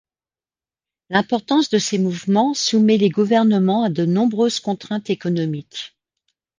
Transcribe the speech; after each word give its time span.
L'importance 1.11 1.69
de 1.69 1.77
ces 1.77 1.99
mouvements 1.99 2.55
soumet 2.55 2.97
les 2.97 3.09
gouvernements 3.11 3.83
à 3.83 3.89
de 3.91 4.03
nombreuses 4.03 4.59
contraintes 4.59 5.11
économiques. 5.11 5.95